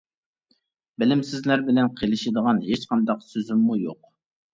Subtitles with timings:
[1.01, 4.09] بىلىمسىزلەر بىلەن قىلىشىدىغان ھېچقانداق سۆزۈممۇ يوق.